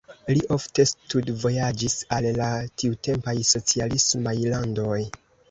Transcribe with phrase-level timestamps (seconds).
[0.35, 2.47] Li ofte studvojaĝis al la
[2.85, 4.99] tiutempaj socialismaj landoj.